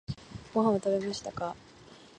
[0.51, 1.55] ご飯を食べましたか？